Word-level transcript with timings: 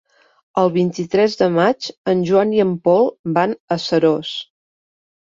El 0.61 0.71
vint-i-tres 0.77 1.35
de 1.43 1.51
maig 1.59 1.91
en 2.15 2.25
Joan 2.31 2.57
i 2.59 2.65
en 2.67 2.75
Pol 2.89 3.09
van 3.39 3.57
a 3.79 3.83
Seròs. 3.89 4.37